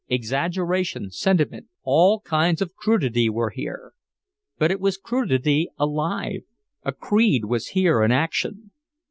Exaggeration, 0.07 1.11
sentiment, 1.11 1.67
all 1.83 2.21
kinds 2.21 2.59
of 2.59 2.73
crudity 2.73 3.29
were 3.29 3.51
here. 3.51 3.93
But 4.57 4.71
it 4.71 4.79
was 4.79 4.97
crudity 4.97 5.69
alive, 5.77 6.41
a 6.81 6.91
creed 6.91 7.45
was 7.45 7.67
here 7.67 8.01
in 8.01 8.11
action. 8.11 8.71